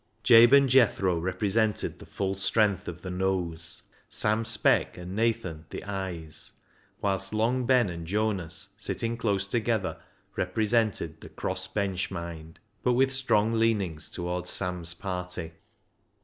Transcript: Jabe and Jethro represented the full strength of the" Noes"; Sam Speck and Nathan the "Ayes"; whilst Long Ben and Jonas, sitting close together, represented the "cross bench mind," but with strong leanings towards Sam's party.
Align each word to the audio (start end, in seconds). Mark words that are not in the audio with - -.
Jabe 0.23 0.57
and 0.57 0.67
Jethro 0.67 1.19
represented 1.19 1.99
the 1.99 2.07
full 2.07 2.33
strength 2.33 2.87
of 2.87 3.03
the" 3.03 3.11
Noes"; 3.23 3.83
Sam 4.09 4.45
Speck 4.45 4.97
and 4.97 5.15
Nathan 5.15 5.67
the 5.69 5.83
"Ayes"; 5.83 6.53
whilst 7.01 7.35
Long 7.35 7.67
Ben 7.67 7.87
and 7.87 8.07
Jonas, 8.07 8.69
sitting 8.77 9.15
close 9.15 9.47
together, 9.47 10.01
represented 10.35 11.21
the 11.21 11.29
"cross 11.29 11.67
bench 11.67 12.09
mind," 12.09 12.59
but 12.81 12.93
with 12.93 13.13
strong 13.13 13.53
leanings 13.53 14.09
towards 14.09 14.49
Sam's 14.49 14.95
party. 14.95 15.51